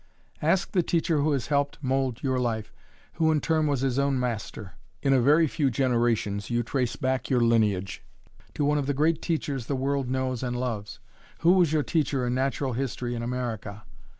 Ask 0.41 0.71
the 0.71 0.81
teacher 0.81 1.19
who 1.21 1.31
has 1.33 1.45
helped 1.53 1.77
mould 1.83 2.23
your 2.23 2.39
life, 2.39 2.73
who 3.13 3.31
in 3.31 3.39
turn 3.39 3.67
was 3.67 3.81
his 3.81 3.99
own 3.99 4.19
master. 4.19 4.73
In 5.03 5.13
a 5.13 5.21
very 5.21 5.45
few 5.45 5.69
generations 5.69 6.49
you 6.49 6.63
trace 6.63 6.95
back 6.95 7.29
your 7.29 7.41
lineage 7.41 8.01
to 8.55 8.65
one 8.65 8.79
of 8.79 8.87
the 8.87 8.95
great 8.95 9.21
teachers 9.21 9.67
the 9.67 9.75
world 9.75 10.09
knows 10.09 10.41
and 10.41 10.59
loves. 10.59 10.97
Who 11.41 11.51
was 11.51 11.71
your 11.71 11.83
teacher 11.83 12.25
in 12.25 12.33
Natural 12.33 12.73
History 12.73 13.13
in 13.13 13.21
America? 13.21 13.83